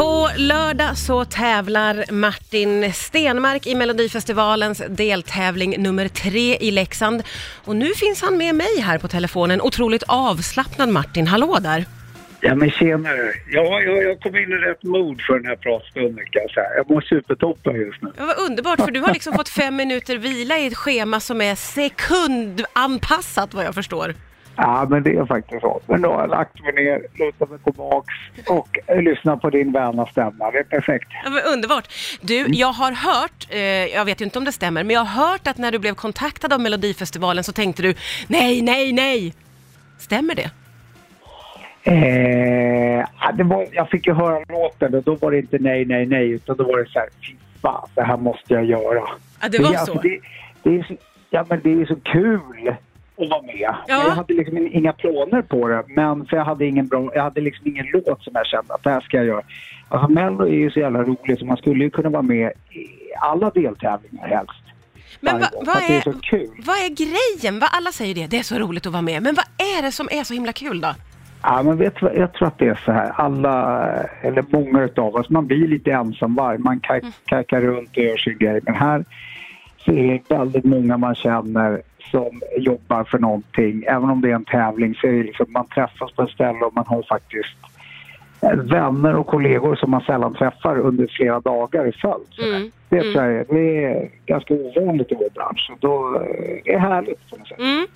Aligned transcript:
På 0.00 0.28
lördag 0.36 0.98
så 0.98 1.24
tävlar 1.24 2.12
Martin 2.12 2.92
Stenmark 2.92 3.66
i 3.66 3.74
Melodifestivalens 3.74 4.82
deltävling 4.88 5.82
nummer 5.82 6.08
tre 6.08 6.56
i 6.60 6.70
Leksand. 6.70 7.22
Och 7.64 7.76
nu 7.76 7.94
finns 7.94 8.22
han 8.22 8.36
med 8.36 8.54
mig 8.54 8.80
här 8.80 8.98
på 8.98 9.08
telefonen. 9.08 9.60
Otroligt 9.60 10.02
avslappnad 10.06 10.88
Martin. 10.88 11.26
Hallå 11.26 11.58
där! 11.60 11.84
Ja 12.40 12.54
men 12.54 12.70
tjenare. 12.70 13.32
Ja, 13.50 13.80
jag, 13.80 14.02
jag 14.02 14.20
kom 14.20 14.36
in 14.36 14.52
i 14.52 14.54
rätt 14.54 14.82
mod 14.82 15.20
för 15.20 15.34
den 15.34 15.46
här 15.46 15.56
pratstunden 15.56 16.24
kan 16.30 16.42
jag 16.42 16.50
säga. 16.50 16.66
Jag 16.76 16.90
mår 16.90 17.00
supertoppen 17.00 17.76
just 17.76 18.02
nu. 18.02 18.12
Det 18.16 18.24
var 18.24 18.40
underbart 18.40 18.80
för 18.80 18.90
du 18.90 19.00
har 19.00 19.12
liksom 19.12 19.34
fått 19.34 19.48
fem 19.48 19.76
minuter 19.76 20.16
vila 20.16 20.58
i 20.58 20.66
ett 20.66 20.76
schema 20.76 21.20
som 21.20 21.40
är 21.40 21.54
sekundanpassat 21.54 23.54
vad 23.54 23.64
jag 23.64 23.74
förstår. 23.74 24.14
Ja 24.56 24.86
men 24.90 25.02
det 25.02 25.16
är 25.16 25.26
faktiskt 25.26 25.60
så. 25.60 25.80
Men 25.86 26.02
då 26.02 26.12
har 26.12 26.20
jag 26.20 26.30
lagt 26.30 26.62
mig 26.62 26.72
ner, 26.72 27.06
lutat 27.14 27.50
mig 27.50 27.58
tillbaks 27.58 28.14
och 28.48 28.78
eh, 28.86 29.02
lyssnat 29.02 29.40
på 29.40 29.50
din 29.50 29.72
väna 29.72 30.06
stämma. 30.06 30.50
Det 30.50 30.58
är 30.58 30.64
perfekt. 30.64 31.08
Ja, 31.24 31.30
men 31.30 31.42
underbart! 31.54 31.88
Du, 32.20 32.46
jag 32.48 32.72
har 32.72 32.92
hört, 32.92 33.46
eh, 33.50 33.58
jag 33.94 34.04
vet 34.04 34.20
ju 34.20 34.24
inte 34.24 34.38
om 34.38 34.44
det 34.44 34.52
stämmer, 34.52 34.84
men 34.84 34.94
jag 34.94 35.04
har 35.04 35.28
hört 35.28 35.46
att 35.46 35.58
när 35.58 35.72
du 35.72 35.78
blev 35.78 35.94
kontaktad 35.94 36.52
av 36.52 36.60
Melodifestivalen 36.60 37.44
så 37.44 37.52
tänkte 37.52 37.82
du 37.82 37.94
nej, 38.28 38.62
nej, 38.62 38.92
nej! 38.92 39.34
Stämmer 39.98 40.34
det? 40.34 40.50
Eh, 41.82 43.06
det 43.34 43.44
var, 43.44 43.66
jag 43.72 43.88
fick 43.90 44.06
ju 44.06 44.14
höra 44.14 44.44
låten 44.48 44.94
och 44.94 45.02
då 45.02 45.14
var 45.14 45.30
det 45.30 45.38
inte 45.38 45.58
nej, 45.60 45.84
nej, 45.84 46.06
nej 46.06 46.30
utan 46.30 46.56
då 46.56 46.64
var 46.64 46.78
det 46.78 46.90
så 46.90 46.98
här, 46.98 47.08
fy 47.26 47.34
fan, 47.62 47.88
det 47.94 48.02
här 48.02 48.16
måste 48.16 48.54
jag 48.54 48.64
göra. 48.64 49.02
Ja, 49.40 49.48
det 49.48 49.58
var 49.58 49.74
så. 49.74 49.94
det, 49.94 50.20
det 50.62 50.78
är 50.78 50.82
så. 50.82 50.94
Ja 51.30 51.46
men 51.48 51.60
det 51.62 51.72
är 51.72 51.86
så 51.86 51.96
kul 51.96 52.74
att 53.22 53.30
vara 53.30 53.42
med. 53.42 53.56
Ja. 53.60 53.74
Jag 53.86 54.10
hade 54.10 54.34
liksom 54.34 54.56
inga 54.72 54.92
planer 54.92 55.42
på 55.42 55.68
det, 55.68 55.84
men 55.88 56.26
för 56.26 56.36
jag 56.36 56.44
hade 56.44 56.66
ingen 56.66 56.86
bra, 56.86 57.10
jag 57.14 57.22
hade 57.22 57.40
liksom 57.40 57.66
ingen 57.66 57.86
låt 57.92 58.22
som 58.22 58.32
jag 58.34 58.46
kände 58.46 58.74
att 58.74 58.82
det 58.82 58.90
här 58.90 59.00
ska 59.00 59.16
jag 59.16 59.26
göra. 59.26 59.42
Alltså 59.88 60.08
Mello 60.12 60.46
är 60.46 60.54
ju 60.54 60.70
så 60.70 60.80
jävla 60.80 61.02
roligt 61.02 61.38
så 61.38 61.44
man 61.44 61.56
skulle 61.56 61.84
ju 61.84 61.90
kunna 61.90 62.08
vara 62.08 62.22
med 62.22 62.52
i 62.70 62.86
alla 63.20 63.50
deltävlingar 63.50 64.28
helst. 64.28 64.62
Men 65.20 65.40
va, 65.40 65.46
vad, 65.54 65.76
är 65.76 66.08
är, 66.08 66.64
vad 66.66 66.76
är 66.76 66.88
grejen? 66.94 67.58
Va, 67.58 67.66
alla 67.72 67.92
säger 67.92 68.14
det, 68.14 68.26
det 68.26 68.38
är 68.38 68.42
så 68.42 68.58
roligt 68.58 68.86
att 68.86 68.92
vara 68.92 69.02
med. 69.02 69.22
Men 69.22 69.34
vad 69.34 69.44
är 69.78 69.82
det 69.82 69.92
som 69.92 70.08
är 70.10 70.24
så 70.24 70.34
himla 70.34 70.52
kul 70.52 70.80
då? 70.80 70.94
Ja, 71.42 71.62
men 71.62 71.76
vet 71.76 71.94
jag 72.02 72.32
tror 72.32 72.48
att 72.48 72.58
det 72.58 72.68
är 72.68 72.80
så 72.84 72.92
här. 72.92 73.10
Alla, 73.10 73.86
eller 74.22 74.44
många 74.48 74.82
utav 74.82 75.14
oss, 75.14 75.30
man 75.30 75.46
blir 75.46 75.68
lite 75.68 75.90
ensamvarg. 75.90 76.58
Man 76.58 76.80
Mm. 76.88 77.12
kakar 77.24 77.60
runt 77.60 77.96
och 77.96 78.02
gör 78.02 78.16
sin 78.16 78.38
grej. 78.38 78.60
Men 78.62 78.74
här 78.74 79.04
så 79.84 79.92
är 79.92 80.12
det 80.12 80.34
väldigt 80.34 80.64
många 80.64 80.96
man 80.96 81.14
känner 81.14 81.82
som 82.02 82.42
jobbar 82.56 83.04
för 83.04 83.18
någonting. 83.18 83.84
Även 83.88 84.10
om 84.10 84.20
det 84.20 84.30
är 84.30 84.34
en 84.34 84.44
tävling 84.44 84.94
så 84.94 85.06
är 85.06 85.12
det 85.12 85.22
liksom, 85.22 85.46
man 85.48 85.66
träffas 85.66 86.12
på 86.12 86.22
ett 86.22 86.30
ställe 86.30 86.58
och 86.64 86.74
man 86.74 86.84
har 86.86 87.02
faktiskt 87.02 87.56
eh, 88.42 88.50
vänner 88.52 89.14
och 89.16 89.26
kollegor 89.26 89.76
som 89.76 89.90
man 89.90 90.00
sällan 90.00 90.34
träffar 90.34 90.78
under 90.78 91.06
flera 91.16 91.40
dagar 91.40 91.88
i 91.88 91.92
följd. 91.92 92.48
Mm. 92.54 92.70
Det, 92.88 92.96
jag, 92.96 93.24
är- 93.26 93.44
det 93.48 93.84
är 93.84 94.10
ganska 94.26 94.54
ovanligt 94.54 95.12
i 95.12 95.14
vår 95.14 95.30
bransch. 95.34 95.70
Och 95.72 95.78
då, 95.80 96.16
eh, 96.16 96.60
det 96.64 96.72
är 96.72 96.78
härligt 96.78 97.30
på 97.30 97.36
något 97.36 97.48
sätt. 97.48 97.58
Mm. 97.58 97.86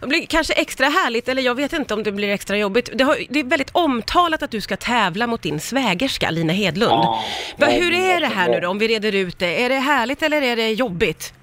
Det 0.00 0.06
blir 0.08 0.26
kanske 0.26 0.52
extra 0.54 0.86
härligt, 0.86 1.28
eller 1.28 1.42
jag 1.42 1.54
vet 1.54 1.72
inte 1.72 1.94
om 1.94 2.02
det 2.02 2.12
blir 2.12 2.30
extra 2.32 2.56
jobbigt. 2.58 2.90
Det, 2.94 3.04
har, 3.04 3.16
det 3.30 3.40
är 3.40 3.44
väldigt 3.44 3.70
omtalat 3.72 4.42
att 4.42 4.50
du 4.50 4.60
ska 4.60 4.76
tävla 4.76 5.26
mot 5.26 5.42
din 5.42 5.60
svägerska 5.60 6.30
Lina 6.30 6.52
Hedlund. 6.52 6.92
Ja. 6.92 7.18
Va, 7.58 7.66
hur 7.66 7.92
är 7.94 8.20
det 8.20 8.26
här 8.26 8.48
nu 8.48 8.60
då, 8.60 8.68
om 8.68 8.78
vi 8.78 8.88
reder 8.88 9.14
ut 9.14 9.38
det? 9.38 9.64
Är 9.64 9.68
det 9.68 9.74
härligt 9.74 10.22
eller 10.22 10.42
är 10.42 10.56
det 10.56 10.72
jobbigt? 10.72 11.34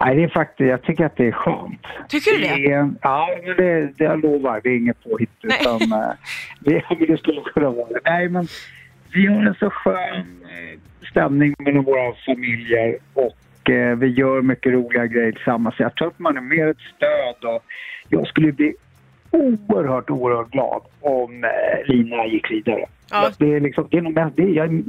Nej, 0.00 0.16
det 0.16 0.22
är 0.24 0.28
faktiskt, 0.28 0.70
jag 0.70 0.82
tycker 0.82 1.06
att 1.06 1.16
det 1.16 1.28
är 1.28 1.32
skönt. 1.32 1.86
Tycker 2.08 2.30
du 2.30 2.38
det? 2.38 2.90
ja, 3.02 3.28
men 3.44 3.56
det, 3.56 3.98
det 3.98 4.04
jag 4.04 4.22
lovar, 4.22 4.60
det 4.64 4.68
är 4.68 4.76
inget 4.76 5.04
påhitt. 5.04 5.30
Utan, 5.42 5.92
eh, 5.92 6.10
det, 6.60 6.84
det 7.08 7.18
skulle 7.18 7.40
kunna 7.40 7.70
vara 7.70 7.88
det. 7.88 8.00
Nej, 8.04 8.28
men 8.28 8.46
vi 9.12 9.26
har 9.26 9.46
en 9.46 9.54
så 9.54 9.70
skön 9.70 10.42
eh, 10.42 10.78
stämning 11.10 11.54
mellan 11.58 11.84
våra 11.84 12.14
familjer 12.26 12.98
och 13.14 13.70
eh, 13.70 13.96
vi 13.96 14.06
gör 14.06 14.42
mycket 14.42 14.72
roliga 14.72 15.06
grejer 15.06 15.32
tillsammans. 15.32 15.74
Jag 15.78 15.94
tror 15.94 16.08
att 16.08 16.18
man 16.18 16.36
är 16.36 16.40
mer 16.40 16.66
ett 16.66 16.80
stöd 16.96 17.54
och 17.54 17.64
jag 18.08 18.26
skulle 18.26 18.52
bli 18.52 18.74
oerhört, 19.30 20.10
oerhört 20.10 20.50
glad 20.50 20.82
om 21.00 21.44
eh, 21.44 21.94
Lina 21.94 22.26
gick 22.26 22.50
vidare. 22.50 22.84
Ja. 23.10 23.30
Det 23.38 23.54
är 23.54 23.60
liksom, 23.60 23.88
det 23.90 23.96
är 23.96 24.02
nog 24.02 24.14
mest, 24.14 24.36
det 24.36 24.42
är, 24.42 24.48
jag, 24.48 24.84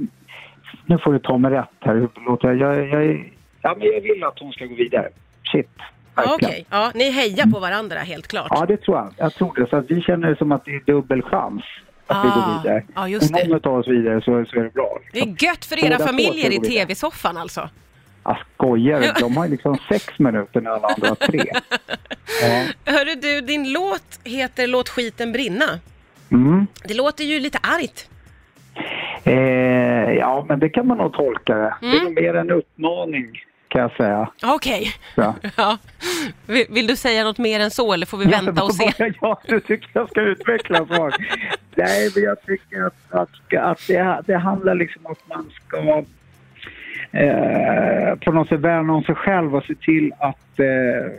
nu 0.86 0.98
får 0.98 1.14
du 1.14 1.20
ta 1.20 1.38
mig 1.38 1.52
rätt 1.52 1.70
här, 1.80 2.08
låter 2.26 2.48
jag? 2.48 2.58
Jag, 2.58 2.88
jag, 2.88 3.32
ja, 3.62 3.76
men 3.78 3.88
jag 3.88 4.02
vill 4.02 4.24
att 4.24 4.40
hon 4.40 4.52
ska 4.52 4.66
gå 4.66 4.76
vidare. 4.76 5.10
Shit. 5.52 5.70
Okej, 6.16 6.66
ja, 6.70 6.92
ni 6.96 7.12
hejar 7.12 7.46
på 7.54 7.60
varandra 7.60 8.00
helt 8.00 8.28
klart. 8.28 8.48
Ja, 8.50 8.66
det 8.66 8.78
tror 8.78 8.98
jag. 8.98 9.14
Jag 9.18 9.34
tror 9.34 9.54
det. 9.56 9.70
Så 9.70 9.76
att 9.78 9.92
vi 9.92 10.02
känner 10.02 10.30
det 10.30 10.36
som 10.36 10.52
att 10.52 10.66
det 10.66 10.72
är 10.76 10.80
dubbel 10.86 11.22
chans 11.22 11.64
att 12.08 12.26
vi 12.26 12.30
Ah, 12.30 12.36
går 12.36 12.58
vidare. 12.64 12.84
ja, 12.96 13.08
just 13.08 13.32
Om 13.32 13.38
det. 13.38 13.48
någon 13.48 13.60
tar 13.60 13.72
oss 13.78 13.88
vidare 13.88 14.22
så, 14.22 14.46
så 14.46 14.60
är 14.60 14.64
det 14.64 14.74
bra. 14.74 15.00
Det 15.14 15.20
är 15.20 15.44
gött 15.46 15.66
för 15.66 15.86
era 15.86 15.98
Båda 15.98 16.08
familjer 16.08 16.52
i 16.54 16.60
tv-soffan 16.60 17.38
alltså. 17.38 17.70
Jag 18.24 18.38
skojar 18.54 19.02
Ja. 19.02 19.14
De 19.20 19.38
har 19.38 19.46
ju 19.46 19.52
liksom 19.52 19.78
sex 19.90 20.20
minuter 20.20 20.62
när 20.62 20.72
alla 20.72 20.88
andra 20.88 21.08
har 21.08 21.16
tre. 21.16 21.44
Ja. 22.42 22.66
Hörru 22.94 23.16
du, 23.22 23.42
din 23.42 23.74
låt 23.74 24.20
heter 24.24 24.68
Låt 24.68 24.90
skiten 24.90 25.32
brinna. 25.32 25.66
Mm. 26.32 26.68
Det 26.88 26.94
låter 26.94 27.24
ju 27.24 27.40
lite 27.40 27.58
argt. 27.58 28.10
Eh, 29.24 29.34
ja, 30.14 30.46
men 30.50 30.60
det 30.60 30.70
kan 30.70 30.88
man 30.88 30.98
nog 30.98 31.14
tolka 31.14 31.56
det. 31.56 31.74
Det 31.82 31.88
är 31.88 31.92
Mm. 31.94 32.04
nog 32.04 32.14
mer 32.14 32.34
en 32.36 32.52
uppmaning 32.52 33.44
kan 33.72 33.82
jag 33.82 33.92
säga. 33.92 34.30
Okej. 34.44 34.94
Ja. 35.16 35.36
Ja. 35.58 35.78
Vill, 36.46 36.66
vill 36.70 36.88
du 36.88 36.96
säga 36.96 37.24
något 37.24 37.38
mer 37.38 37.60
än 37.60 37.72
så 37.72 37.94
eller 37.94 38.06
får 38.06 38.18
vi 38.18 38.26
vänta 38.26 38.64
och 38.64 38.74
se? 38.76 39.14
Ja, 39.22 39.42
du 39.48 39.60
tycker 39.60 39.90
jag 39.94 40.10
ska 40.10 40.22
utveckla 40.22 40.86
svar. 40.86 41.14
Nej, 41.76 42.12
men 42.16 42.24
jag 42.24 42.42
tycker 42.46 42.86
att, 42.86 42.94
att, 43.10 43.30
att 43.58 43.88
det, 43.88 44.22
det 44.26 44.38
handlar 44.38 44.76
liksom 44.76 45.06
om 45.06 45.12
att 45.12 45.28
man 45.28 45.52
ska 45.68 46.04
eh, 47.12 48.16
på 48.16 48.32
något 48.32 48.50
sätt 48.50 48.60
värna 48.60 48.94
om 48.94 49.04
sig 49.04 49.16
själv 49.16 49.56
och 49.56 49.64
se 49.64 49.76
till 49.76 50.14
att 50.20 50.60
eh, 50.60 51.12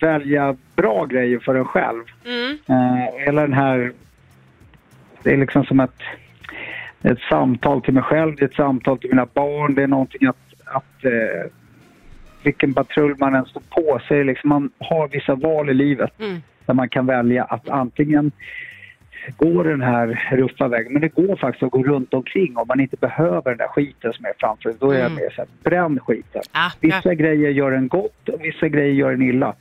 välja 0.00 0.56
bra 0.76 1.04
grejer 1.04 1.38
för 1.38 1.54
en 1.54 1.64
själv. 1.64 2.04
Mm. 2.24 2.58
Eh, 2.68 3.24
hela 3.24 3.42
den 3.42 3.52
här... 3.52 3.92
Det 5.22 5.32
är 5.32 5.36
liksom 5.36 5.64
som 5.64 5.80
ett, 5.80 6.00
ett 7.02 7.20
samtal 7.30 7.82
till 7.82 7.94
mig 7.94 8.02
själv, 8.02 8.36
det 8.36 8.42
är 8.42 8.48
ett 8.48 8.54
samtal 8.54 8.98
till 8.98 9.10
mina 9.10 9.26
barn. 9.34 9.74
Det 9.74 9.82
är 9.82 9.86
någonting 9.86 10.28
att... 10.28 10.36
att 10.64 11.04
eh, 11.04 11.50
vilken 12.48 12.74
patrull 12.74 13.14
man 13.18 13.34
än 13.34 13.44
står 13.44 13.62
på 13.70 14.00
så 14.08 14.14
är 14.14 14.24
liksom, 14.24 14.48
man 14.48 14.70
har 14.78 15.08
vissa 15.08 15.34
val 15.34 15.70
i 15.70 15.74
livet 15.74 16.10
Mm. 16.20 16.38
där 16.66 16.74
man 16.74 16.88
kan 16.88 17.06
välja 17.06 17.44
att 17.44 17.68
antingen 17.68 18.32
gå 19.36 19.62
den 19.62 19.80
här 19.82 20.06
ruffa 20.32 20.68
vägen, 20.68 20.92
men 20.92 21.02
det 21.02 21.08
går 21.08 21.36
faktiskt 21.36 21.62
att 21.62 21.70
gå 21.70 21.82
runt 21.82 22.14
omkring 22.14 22.56
om 22.56 22.64
man 22.68 22.80
inte 22.80 22.96
behöver 22.96 23.50
den 23.50 23.58
där 23.58 23.68
skiten 23.68 24.12
som 24.12 24.24
är 24.24 24.32
framför. 24.38 24.74
Då 24.80 24.90
är 24.90 24.94
jag 24.98 25.06
Mm. 25.06 25.14
mer 25.22 25.30
såhär, 25.30 25.48
bränn 25.64 26.00
skiten. 26.06 26.42
Ah, 26.52 26.70
Vissa 26.80 27.00
ja. 27.04 27.12
grejer 27.12 27.50
gör 27.50 27.72
en 27.72 27.88
gott 27.88 28.28
och 28.28 28.44
vissa 28.44 28.68
grejer 28.68 28.92
gör 28.94 29.12
en 29.12 29.22
illa. 29.22 29.54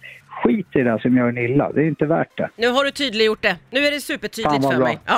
Skit 0.44 0.68
i 0.76 0.82
det 0.84 1.00
som 1.02 1.18
gör 1.18 1.28
en 1.30 1.38
illa, 1.38 1.72
det 1.72 1.82
är 1.82 1.88
inte 1.88 2.06
värt 2.06 2.38
det. 2.38 2.50
Nu 2.58 2.68
har 2.70 2.84
du 2.84 2.92
tydliggjort 2.92 3.42
det. 3.42 3.56
Nu 3.72 3.80
är 3.80 3.92
det 3.92 4.00
supertydligt 4.00 4.64
för 4.72 4.78
bra. 4.78 4.86
mig. 4.88 5.00
Ja. 5.06 5.14